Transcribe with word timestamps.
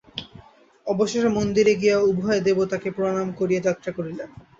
অবশেষে 0.87 1.29
মন্দিরে 1.29 1.73
গিয়া 1.81 1.97
উভয়ে 2.09 2.45
দেবতাকে 2.47 2.89
প্রণাম 2.91 3.27
করিয়া 3.39 3.61
যাত্রা 3.67 3.91
করিলেন। 3.97 4.29